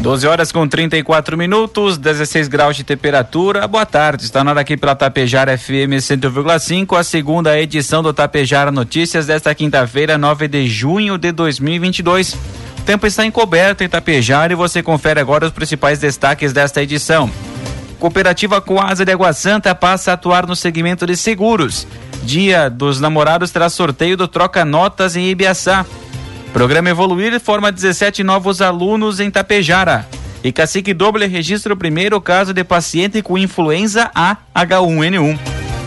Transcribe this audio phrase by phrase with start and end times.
[0.00, 3.68] 12 horas com 34 minutos, 16 graus de temperatura.
[3.68, 8.72] Boa tarde, está na hora aqui pela Tapejara FM 100,5, a segunda edição do Tapejara
[8.72, 12.32] Notícias desta quinta-feira, 9 de junho de 2022.
[12.32, 17.30] O tempo está encoberto em Tapejara e você confere agora os principais destaques desta edição.
[17.98, 21.86] Cooperativa Coasa de Água Santa passa a atuar no segmento de seguros.
[22.22, 25.84] Dia dos Namorados terá sorteio do Troca Notas em Ibiaçá.
[26.52, 30.06] Programa Evoluir forma 17 novos alunos em Tapejara.
[30.42, 35.38] E Cacique Doble registra o primeiro caso de paciente com influenza A H1N1.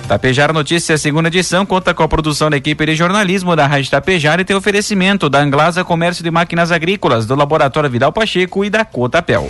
[0.07, 4.41] Tapejara Notícias, segunda edição, conta com a produção da equipe de jornalismo da Rádio Tapejara
[4.41, 8.85] e tem oferecimento da Anglasa Comércio de Máquinas Agrícolas, do Laboratório Vidal Pacheco e da
[8.85, 9.49] Cotapel.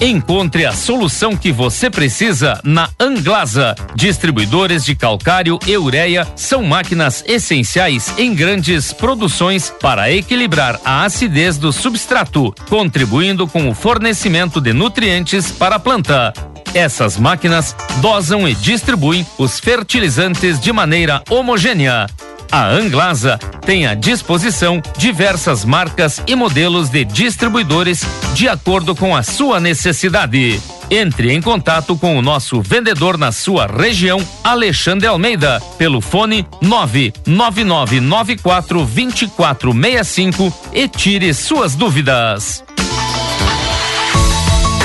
[0.00, 3.74] Encontre a solução que você precisa na Anglasa.
[3.96, 11.58] Distribuidores de calcário e ureia são máquinas essenciais em grandes produções para equilibrar a acidez
[11.58, 16.32] do substrato, contribuindo com o fornecimento de nutrientes para a planta.
[16.72, 22.06] Essas máquinas dosam e distribuem os fertilizantes de maneira homogênea
[22.50, 28.04] a Anglasa tem à disposição diversas marcas e modelos de distribuidores
[28.34, 30.60] de acordo com a sua necessidade.
[30.90, 38.86] Entre em contato com o nosso vendedor na sua região, Alexandre Almeida, pelo fone 99994
[38.86, 42.64] 2465 e tire suas dúvidas.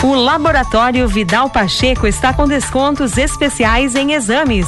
[0.03, 4.67] O Laboratório Vidal Pacheco está com descontos especiais em exames.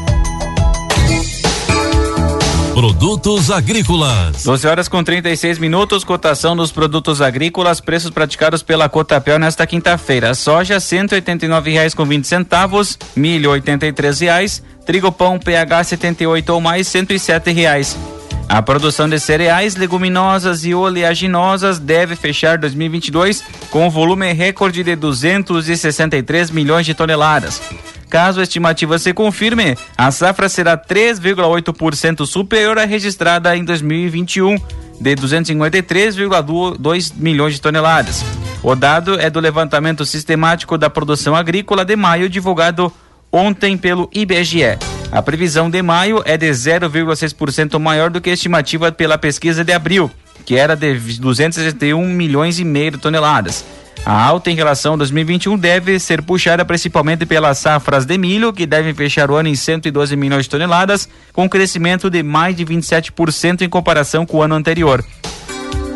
[2.81, 4.43] Produtos agrícolas.
[4.43, 10.33] 12 horas com 36 minutos, cotação dos produtos agrícolas, preços praticados pela Cotapel nesta quinta-feira.
[10.33, 13.61] Soja R$ reais com 20 centavos, milho R$
[14.19, 17.05] reais, trigo pão PH 78 ou mais R$
[17.53, 17.95] reais.
[18.49, 24.95] A produção de cereais, leguminosas e oleaginosas deve fechar 2022 com um volume recorde de
[24.95, 27.61] 263 milhões de toneladas.
[28.11, 34.57] Caso a estimativa se confirme, a safra será 3,8% superior à registrada em 2021,
[34.99, 38.21] de 253,2 milhões de toneladas.
[38.61, 42.91] O dado é do levantamento sistemático da produção agrícola de maio, divulgado
[43.31, 44.77] ontem pelo IBGE.
[45.09, 49.71] A previsão de maio é de 0,6% maior do que a estimativa pela pesquisa de
[49.71, 50.11] abril,
[50.45, 53.63] que era de 261 milhões e meio de toneladas.
[54.05, 58.65] A alta em relação a 2021 deve ser puxada principalmente pelas safras de milho, que
[58.65, 63.61] devem fechar o ano em 112 milhões de toneladas, com crescimento de mais de 27%
[63.61, 65.05] em comparação com o ano anterior.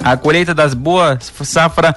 [0.04, 1.96] A colheita das boas safra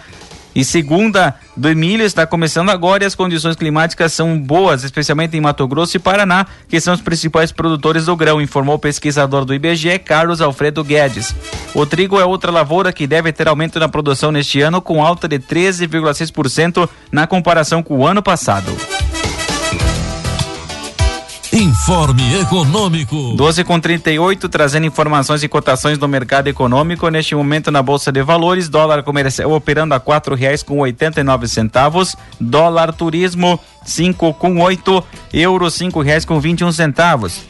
[0.58, 5.40] e segunda do milho está começando agora e as condições climáticas são boas, especialmente em
[5.40, 9.54] Mato Grosso e Paraná, que são os principais produtores do grão, informou o pesquisador do
[9.54, 11.32] IBGE, Carlos Alfredo Guedes.
[11.72, 15.28] O trigo é outra lavoura que deve ter aumento na produção neste ano, com alta
[15.28, 18.76] de 13,6% na comparação com o ano passado.
[21.58, 23.34] Informe Econômico.
[23.34, 27.08] 12 com 38, trazendo informações e cotações do mercado econômico.
[27.08, 31.24] Neste momento, na Bolsa de Valores, dólar comercial operando a quatro reais com oitenta e
[31.24, 35.02] nove centavos, dólar turismo cinco com oito,
[35.32, 37.40] euro cinco reais com vinte e um centavos.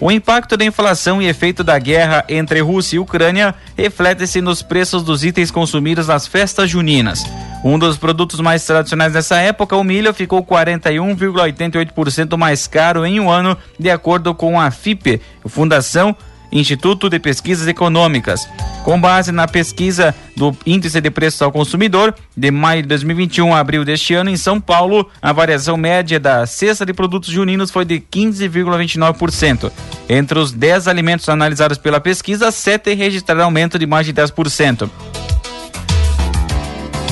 [0.00, 5.04] O impacto da inflação e efeito da guerra entre Rússia e Ucrânia reflete-se nos preços
[5.04, 7.22] dos itens consumidos nas festas juninas.
[7.64, 13.28] Um dos produtos mais tradicionais dessa época, o milho, ficou 41,88% mais caro em um
[13.30, 16.16] ano, de acordo com a FIPE, Fundação
[16.50, 18.48] Instituto de Pesquisas Econômicas.
[18.84, 23.58] Com base na pesquisa do Índice de Preços ao Consumidor, de maio de 2021 a
[23.58, 27.84] abril deste ano, em São Paulo, a variação média da cesta de produtos juninos foi
[27.84, 29.70] de 15,29%.
[30.08, 34.88] Entre os 10 alimentos analisados pela pesquisa, 7 registraram aumento de mais de 10%.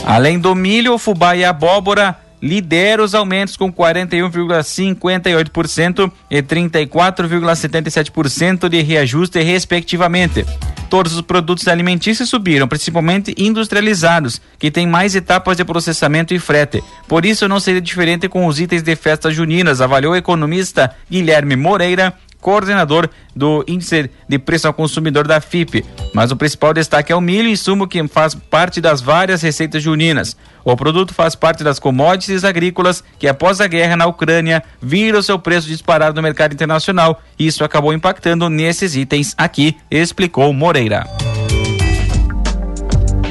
[0.06, 9.42] Além do milho, fubá e abóbora, lidera os aumentos com 41,58% e 34,77% de reajuste,
[9.42, 10.46] respectivamente.
[10.88, 16.84] Todos os produtos alimentícios subiram, principalmente industrializados, que têm mais etapas de processamento e frete.
[17.08, 21.56] Por isso, não seria diferente com os itens de festas juninas, avaliou o economista Guilherme
[21.56, 25.84] Moreira, coordenador do Índice de Preço ao Consumidor da FIP.
[26.14, 30.36] Mas o principal destaque é o milho, insumo que faz parte das várias receitas juninas.
[30.64, 35.38] O produto faz parte das commodities agrícolas que, após a guerra na Ucrânia, viram seu
[35.38, 37.22] preço disparar no mercado internacional.
[37.38, 41.06] Isso acabou impactando nesses itens aqui, explicou Moreira.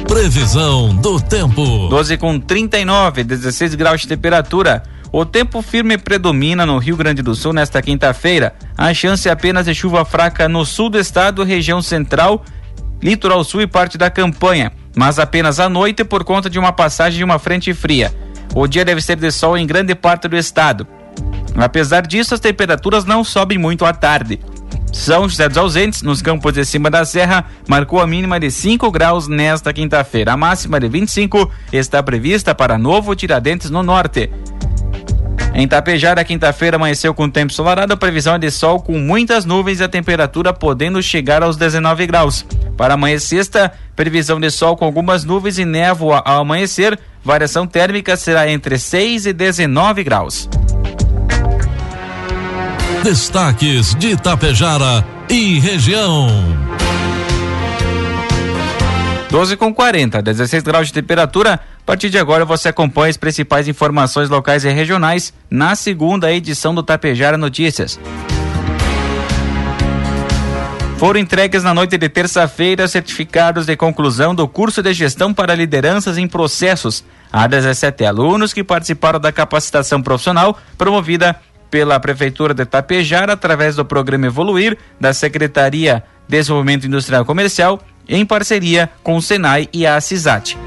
[0.06, 1.88] Previsão do tempo.
[1.88, 4.82] 12 com 39, 16 graus de temperatura.
[5.18, 8.54] O tempo firme predomina no Rio Grande do Sul nesta quinta-feira.
[8.76, 12.44] A chance é apenas de chuva fraca no sul do estado, região central,
[13.02, 17.16] litoral sul e parte da campanha, mas apenas à noite por conta de uma passagem
[17.16, 18.14] de uma frente fria.
[18.54, 20.86] O dia deve ser de sol em grande parte do estado.
[21.56, 24.38] Apesar disso, as temperaturas não sobem muito à tarde.
[24.92, 28.90] São José dos Ausentes, nos campos de cima da serra, marcou a mínima de 5
[28.90, 30.34] graus nesta quinta-feira.
[30.34, 34.30] A máxima de 25 está prevista para Novo Tiradentes, no norte.
[35.54, 39.80] Em Tapejara, quinta-feira amanheceu com tempo ensolarado, a previsão é de sol com muitas nuvens
[39.80, 42.44] e a temperatura podendo chegar aos 19 graus.
[42.76, 48.16] Para amanhã sexta, previsão de sol com algumas nuvens e névoa ao amanhecer, variação térmica
[48.16, 50.48] será entre 6 e 19 graus.
[53.02, 56.28] Destaques de Tapejara e região.
[59.30, 61.60] 12 com 40, 16 graus de temperatura.
[61.86, 66.74] A partir de agora você acompanha as principais informações locais e regionais na segunda edição
[66.74, 67.96] do Tapejara Notícias.
[70.98, 76.18] Foram entregues na noite de terça-feira certificados de conclusão do curso de gestão para lideranças
[76.18, 81.36] em processos a 17 alunos que participaram da capacitação profissional promovida
[81.70, 87.80] pela Prefeitura de Tapejara através do programa Evoluir da Secretaria de Desenvolvimento Industrial e Comercial
[88.08, 90.58] em parceria com o Senai e a CISAT.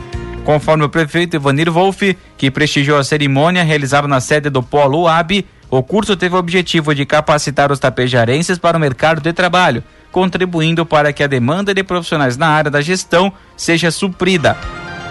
[0.44, 5.46] Conforme o prefeito Ivanir Wolff, que prestigiou a cerimônia realizada na sede do Polo UAB,
[5.70, 10.86] o curso teve o objetivo de capacitar os tapejarenses para o mercado de trabalho, contribuindo
[10.86, 14.58] para que a demanda de profissionais na área da gestão seja suprida.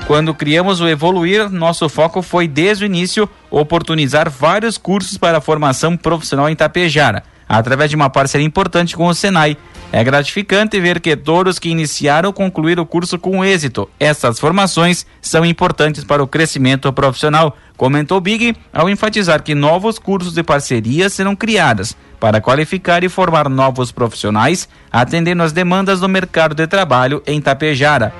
[0.08, 5.40] Quando criamos o Evoluir, nosso foco foi desde o início oportunizar vários cursos para a
[5.40, 9.56] formação profissional em Tapejara, através de uma parceria importante com o Senai,
[9.90, 13.88] é gratificante ver que todos que iniciaram concluíram o curso com êxito.
[13.98, 20.34] Essas formações são importantes para o crescimento profissional, comentou Big ao enfatizar que novos cursos
[20.34, 26.54] de parceria serão criados para qualificar e formar novos profissionais, atendendo às demandas do mercado
[26.54, 28.12] de trabalho em Tapejara.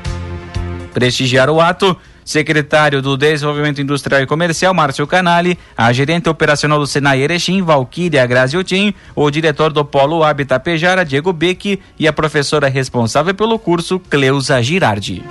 [0.94, 1.96] Prestigiar o ato
[2.28, 8.26] secretário do Desenvolvimento Industrial e Comercial, Márcio Canali, a gerente operacional do Senai Erechim, Valquíria
[8.26, 13.98] Graziotin, o diretor do Polo Habitat Pejara, Diego Beck, e a professora responsável pelo curso,
[13.98, 15.24] Cleusa Girardi.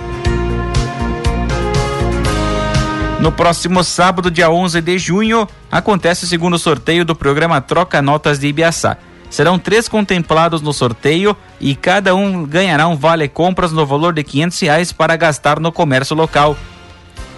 [3.20, 8.40] No próximo sábado, dia 11 de junho, acontece o segundo sorteio do programa Troca Notas
[8.40, 8.96] de Ibiaçá.
[9.30, 14.24] Serão três contemplados no sorteio e cada um ganhará um vale compras no valor de
[14.24, 16.56] 500 reais para gastar no comércio local.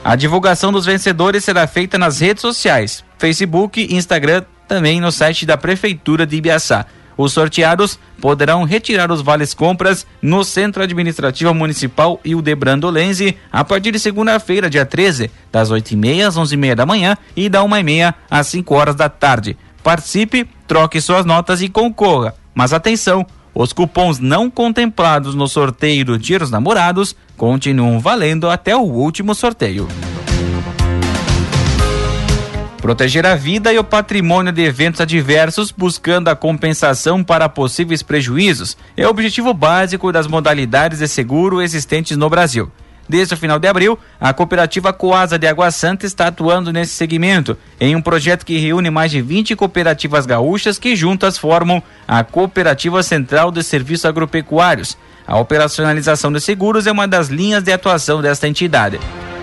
[0.03, 5.59] A divulgação dos vencedores será feita nas redes sociais, Facebook, Instagram, também no site da
[5.59, 6.87] Prefeitura de Ibiaçá.
[7.19, 13.93] Os sorteados poderão retirar os vales compras no Centro Administrativo Municipal Hildebrando Lenze a partir
[13.93, 18.75] de segunda-feira, dia 13, das 8h30 às 11h30 da manhã e da 1h30 às 5
[18.75, 19.55] horas da tarde.
[19.83, 22.35] Participe, troque suas notas e concorra.
[22.55, 23.27] Mas atenção!
[23.63, 29.35] Os cupons não contemplados no sorteio do Dia dos Namorados continuam valendo até o último
[29.35, 29.87] sorteio.
[32.79, 38.79] Proteger a vida e o patrimônio de eventos adversos, buscando a compensação para possíveis prejuízos,
[38.97, 42.73] é o objetivo básico das modalidades de seguro existentes no Brasil.
[43.11, 47.59] Desde o final de abril, a cooperativa Coasa de Água Santa está atuando nesse segmento,
[47.81, 53.03] em um projeto que reúne mais de 20 cooperativas gaúchas que juntas formam a Cooperativa
[53.03, 54.97] Central de Serviços Agropecuários.
[55.27, 59.01] A operacionalização de seguros é uma das linhas de atuação desta entidade.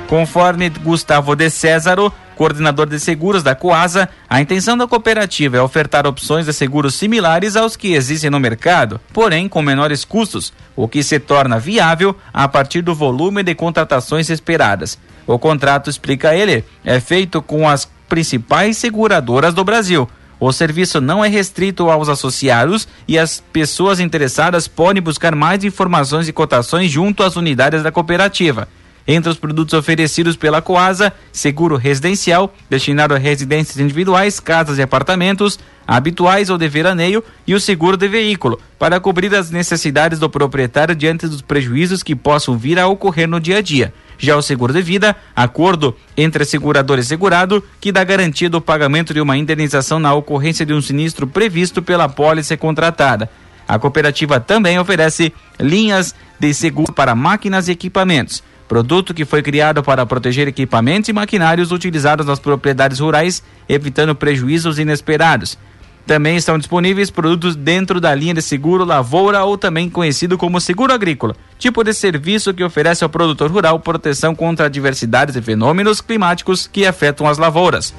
[0.08, 6.06] Conforme Gustavo de Césaro, coordenador de seguros da Coasa, a intenção da cooperativa é ofertar
[6.06, 11.02] opções de seguros similares aos que existem no mercado, porém com menores custos, o que
[11.02, 14.98] se torna viável a partir do volume de contratações esperadas.
[15.26, 20.08] O contrato, explica ele, é feito com as principais seguradoras do Brasil.
[20.40, 26.28] O serviço não é restrito aos associados e as pessoas interessadas podem buscar mais informações
[26.28, 28.68] e cotações junto às unidades da cooperativa.
[29.08, 35.58] Entre os produtos oferecidos pela Coasa, seguro residencial, destinado a residências individuais, casas e apartamentos,
[35.88, 40.94] habituais ou de veraneio, e o seguro de veículo, para cobrir as necessidades do proprietário
[40.94, 43.94] diante dos prejuízos que possam vir a ocorrer no dia a dia.
[44.18, 49.14] Já o seguro de vida, acordo entre segurador e segurado, que dá garantia do pagamento
[49.14, 53.30] de uma indenização na ocorrência de um sinistro previsto pela pólice contratada.
[53.66, 59.82] A cooperativa também oferece linhas de seguro para máquinas e equipamentos produto que foi criado
[59.82, 65.58] para proteger equipamentos e maquinários utilizados nas propriedades rurais, evitando prejuízos inesperados.
[66.06, 70.94] Também estão disponíveis produtos dentro da linha de seguro lavoura ou também conhecido como seguro
[70.94, 76.66] agrícola, tipo de serviço que oferece ao produtor rural proteção contra adversidades e fenômenos climáticos
[76.66, 77.94] que afetam as lavouras.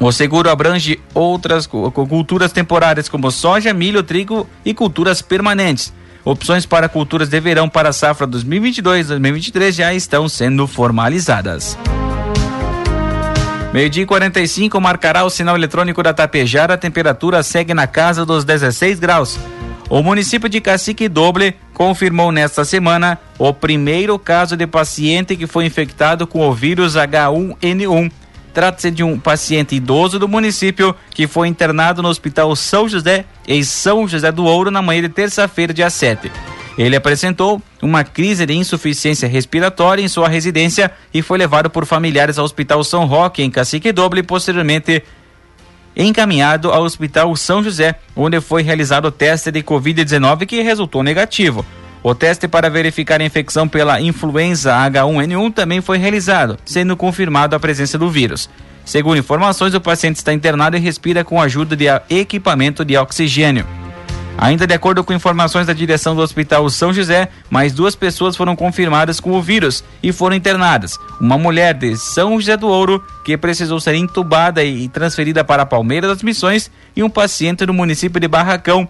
[0.00, 5.92] O seguro abrange outras culturas temporárias como soja, milho, trigo e culturas permanentes.
[6.24, 11.78] Opções para culturas de verão para a safra 2022-2023 já estão sendo formalizadas.
[13.72, 16.74] Meio-dia 45 marcará o sinal eletrônico da Tapejara.
[16.74, 19.38] A temperatura segue na casa dos 16 graus.
[19.90, 25.64] O município de Cacique Doble confirmou nesta semana o primeiro caso de paciente que foi
[25.64, 28.10] infectado com o vírus H1N1.
[28.58, 33.62] Trata-se de um paciente idoso do município que foi internado no Hospital São José, em
[33.62, 36.28] São José do Ouro, na manhã de terça-feira, dia 7.
[36.76, 42.36] Ele apresentou uma crise de insuficiência respiratória em sua residência e foi levado por familiares
[42.36, 45.04] ao Hospital São Roque, em Cacique Doble, e posteriormente
[45.96, 51.64] encaminhado ao Hospital São José, onde foi realizado o teste de Covid-19 que resultou negativo.
[52.02, 57.60] O teste para verificar a infecção pela influenza H1N1 também foi realizado, sendo confirmado a
[57.60, 58.48] presença do vírus.
[58.84, 63.66] Segundo informações, o paciente está internado e respira com a ajuda de equipamento de oxigênio.
[64.40, 68.54] Ainda de acordo com informações da direção do Hospital São José, mais duas pessoas foram
[68.54, 70.96] confirmadas com o vírus e foram internadas.
[71.20, 76.06] Uma mulher de São José do Ouro, que precisou ser entubada e transferida para Palmeira
[76.06, 78.88] das Missões, e um paciente do município de Barracão,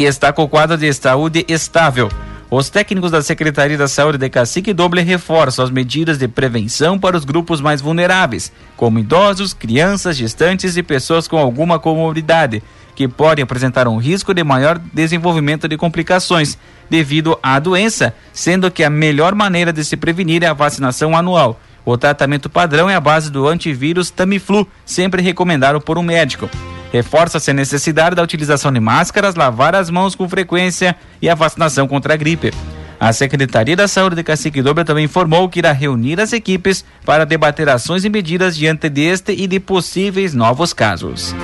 [0.00, 2.08] que está com o quadro de saúde estável.
[2.50, 7.18] Os técnicos da Secretaria da Saúde de Cacique Doble reforçam as medidas de prevenção para
[7.18, 12.62] os grupos mais vulneráveis, como idosos, crianças, gestantes e pessoas com alguma comorbidade,
[12.96, 16.56] que podem apresentar um risco de maior desenvolvimento de complicações
[16.88, 21.60] devido à doença, sendo que a melhor maneira de se prevenir é a vacinação anual.
[21.84, 26.48] O tratamento padrão é a base do antivírus Tamiflu, sempre recomendado por um médico.
[26.92, 31.86] Reforça-se a necessidade da utilização de máscaras, lavar as mãos com frequência e a vacinação
[31.86, 32.52] contra a gripe.
[32.98, 37.24] A Secretaria da Saúde de Cacique Dobra também informou que irá reunir as equipes para
[37.24, 41.34] debater ações e medidas diante deste e de possíveis novos casos.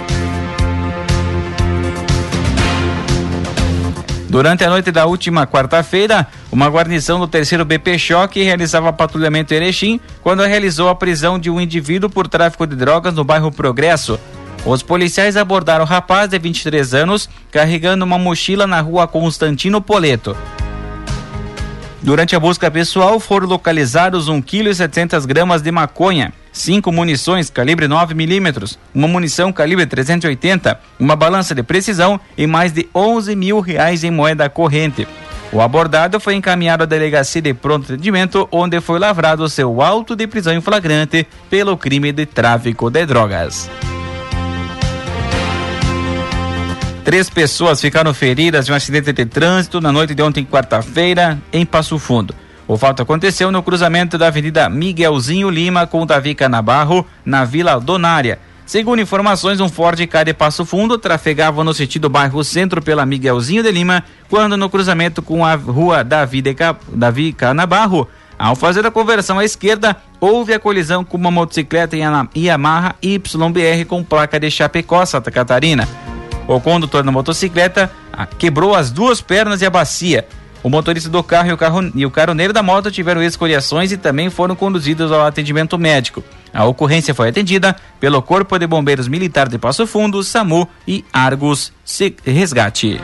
[4.29, 9.57] Durante a noite da última quarta-feira, uma guarnição do terceiro BP Choque realizava patrulhamento em
[9.57, 14.21] Erechim quando realizou a prisão de um indivíduo por tráfico de drogas no bairro Progresso.
[14.67, 20.37] Os policiais abordaram o rapaz de 23 anos carregando uma mochila na rua Constantino Poleto.
[22.03, 27.49] Durante a busca pessoal foram localizados 1 kg e 700 gramas de maconha, cinco munições
[27.49, 33.37] calibre 9 milímetros, uma munição calibre 380, uma balança de precisão e mais de 11
[33.37, 35.07] mil reais em moeda corrente.
[35.53, 40.27] O abordado foi encaminhado à delegacia de pronto atendimento, onde foi lavrado seu auto de
[40.27, 43.71] prisão em flagrante pelo crime de tráfico de drogas.
[47.07, 51.65] Três pessoas ficaram feridas em um acidente de trânsito na noite de ontem, quarta-feira, em
[51.65, 52.35] Passo Fundo.
[52.67, 58.41] O fato aconteceu no cruzamento da Avenida Miguelzinho Lima com Davi Canabarro, na Vila Donária.
[58.67, 63.63] Segundo informações, um Ford K de Passo Fundo trafegava no sentido bairro Centro pela Miguelzinho
[63.63, 66.75] de Lima, quando no cruzamento com a rua Davi, de Ca...
[66.89, 72.97] Davi Canabarro, ao fazer a conversão à esquerda, houve a colisão com uma motocicleta Yamaha
[73.01, 75.87] YBR com placa de Chapecó, Santa Catarina.
[76.47, 80.27] O condutor da motocicleta ah, quebrou as duas pernas e a bacia.
[80.63, 83.97] O motorista do carro e o, carro, e o caroneiro da moto tiveram escoriações e
[83.97, 86.25] também foram conduzidos ao atendimento médico.
[86.53, 91.73] A ocorrência foi atendida pelo Corpo de Bombeiros Militar de Passo Fundo, SAMU e Argos
[92.25, 93.01] Resgate.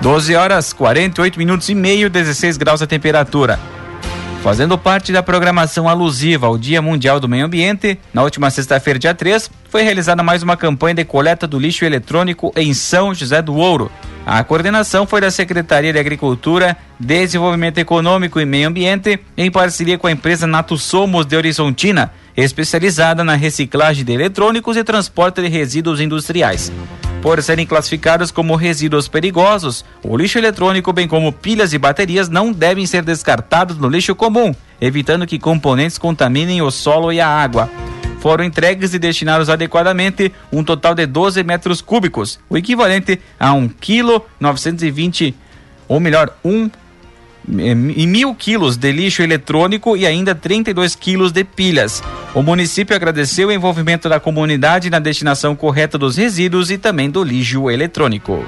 [0.00, 3.60] 12 horas 48 minutos e meio, 16 graus a temperatura.
[4.42, 9.14] Fazendo parte da programação alusiva ao Dia Mundial do Meio Ambiente, na última sexta-feira, dia
[9.14, 13.54] 3, foi realizada mais uma campanha de coleta do lixo eletrônico em São José do
[13.54, 13.92] Ouro.
[14.24, 20.06] A coordenação foi da Secretaria de Agricultura, Desenvolvimento Econômico e Meio Ambiente, em parceria com
[20.06, 26.00] a empresa Nato Somos de Horizontina, especializada na reciclagem de eletrônicos e transporte de resíduos
[26.00, 26.72] industriais
[27.22, 29.84] por serem classificados como resíduos perigosos.
[30.02, 34.54] O lixo eletrônico, bem como pilhas e baterias, não devem ser descartados no lixo comum,
[34.80, 37.70] evitando que componentes contaminem o solo e a água.
[38.20, 43.68] Foram entregues e destinados adequadamente um total de 12 metros cúbicos, o equivalente a 1
[43.68, 45.34] kg 920,
[45.88, 46.70] ou melhor, 1
[47.48, 52.02] e mil quilos de lixo eletrônico e ainda 32 quilos de pilhas.
[52.34, 57.24] O município agradeceu o envolvimento da comunidade na destinação correta dos resíduos e também do
[57.24, 58.44] lixo eletrônico.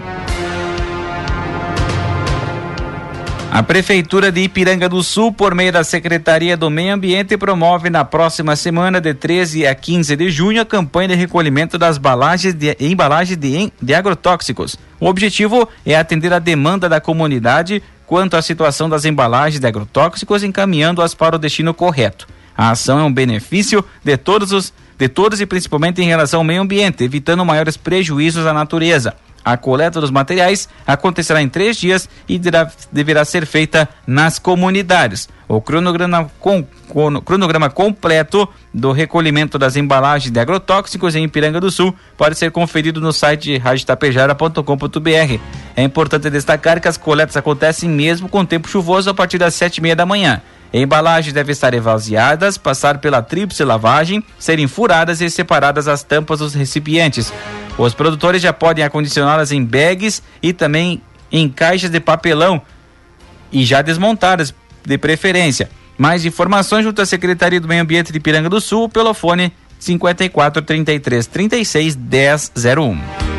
[3.55, 8.03] A Prefeitura de Ipiranga do Sul, por meio da Secretaria do Meio Ambiente, promove na
[8.03, 12.75] próxima semana, de 13 a 15 de junho, a campanha de recolhimento das embalagens de,
[12.81, 14.79] embalagens de, de agrotóxicos.
[14.99, 17.83] O objetivo é atender a demanda da comunidade
[18.13, 22.29] quanto à situação das embalagens de agrotóxicos, encaminhando-as para o destino correto.
[22.55, 26.45] A ação é um benefício de todos os de todos e principalmente em relação ao
[26.45, 29.15] meio ambiente, evitando maiores prejuízos à natureza.
[29.45, 35.29] A coleta dos materiais acontecerá em três dias e deverá, ser feita nas comunidades.
[35.49, 36.65] O cronograma, com,
[37.25, 43.01] cronograma completo do recolhimento das embalagens de agrotóxicos em Ipiranga do Sul pode ser conferido
[43.01, 45.41] no site radiotapejara.com.br.
[45.77, 49.79] É importante destacar que as coletas acontecem mesmo com tempo chuvoso a partir das sete
[49.79, 50.41] e meia da manhã.
[50.73, 56.55] Embalagens devem estar esvaziadas, passar pela tríplice lavagem, serem furadas e separadas as tampas dos
[56.55, 57.31] recipientes.
[57.79, 62.61] Os produtores já podem acondicioná-las em bags e também em caixas de papelão
[63.51, 65.71] e já desmontadas, de preferência.
[65.97, 70.63] Mais informações junto à Secretaria do Meio Ambiente de Piranga do Sul pelo fone 54
[70.63, 73.33] 33 36 10 01.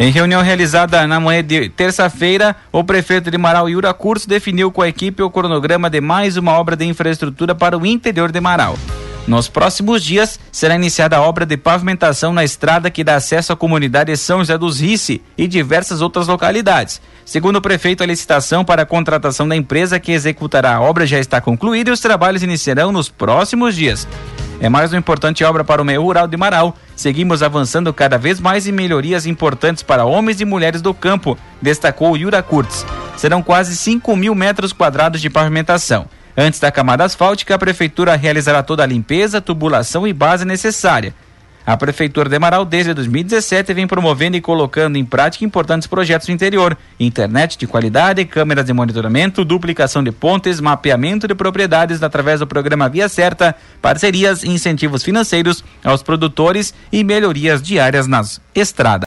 [0.00, 4.80] Em reunião realizada na manhã de terça-feira, o prefeito de Marau, Yura Curso, definiu com
[4.80, 8.78] a equipe o cronograma de mais uma obra de infraestrutura para o interior de Marau.
[9.26, 13.56] Nos próximos dias, será iniciada a obra de pavimentação na estrada que dá acesso à
[13.56, 17.00] comunidade São José dos Rice e diversas outras localidades.
[17.24, 21.18] Segundo o prefeito, a licitação para a contratação da empresa que executará a obra já
[21.18, 24.08] está concluída e os trabalhos iniciarão nos próximos dias.
[24.60, 26.76] É mais uma importante obra para o meio rural de Marau.
[26.94, 32.14] Seguimos avançando cada vez mais em melhorias importantes para homens e mulheres do campo, destacou
[32.16, 32.84] Yura Kurtz.
[33.16, 36.06] Serão quase 5 mil metros quadrados de pavimentação.
[36.36, 41.14] Antes da camada asfáltica, a Prefeitura realizará toda a limpeza, tubulação e base necessária.
[41.66, 46.34] A Prefeitura de Amaral, desde 2017, vem promovendo e colocando em prática importantes projetos no
[46.34, 52.46] interior: internet de qualidade, câmeras de monitoramento, duplicação de pontes, mapeamento de propriedades através do
[52.46, 58.98] programa Via Certa, parcerias e incentivos financeiros aos produtores e melhorias diárias nas estradas.